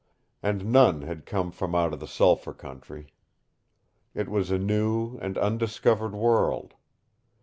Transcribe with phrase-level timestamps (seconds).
[0.41, 3.13] And none had come from out of the sulphur country.
[4.15, 6.73] It was a new and undiscovered world.